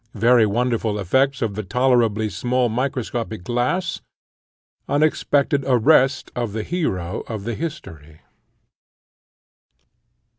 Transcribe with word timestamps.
Very 0.15 0.47
wonderful 0.47 0.97
effects 0.97 1.43
of 1.43 1.55
a 1.59 1.61
tolerably 1.61 2.27
small 2.27 2.69
microscopic 2.69 3.43
glass. 3.43 4.01
Unexpected 4.89 5.63
arrest 5.67 6.31
of 6.35 6.53
the 6.53 6.63
hero 6.63 7.21
of 7.27 7.43
the 7.43 7.53
history. 7.53 8.21